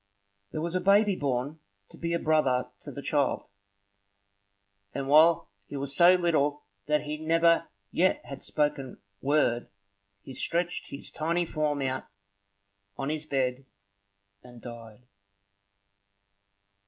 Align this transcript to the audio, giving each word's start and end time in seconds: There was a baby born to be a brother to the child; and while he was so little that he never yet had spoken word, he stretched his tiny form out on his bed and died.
There 0.51 0.61
was 0.61 0.73
a 0.73 0.81
baby 0.81 1.15
born 1.15 1.59
to 1.89 1.97
be 1.99 2.13
a 2.13 2.17
brother 2.17 2.71
to 2.79 2.91
the 2.91 3.03
child; 3.03 3.45
and 4.95 5.07
while 5.07 5.51
he 5.67 5.77
was 5.77 5.95
so 5.95 6.15
little 6.15 6.63
that 6.87 7.03
he 7.03 7.19
never 7.23 7.67
yet 7.91 8.25
had 8.25 8.41
spoken 8.41 8.97
word, 9.21 9.69
he 10.23 10.33
stretched 10.33 10.89
his 10.89 11.11
tiny 11.11 11.45
form 11.45 11.83
out 11.83 12.05
on 12.97 13.09
his 13.09 13.27
bed 13.27 13.67
and 14.41 14.59
died. 14.59 15.03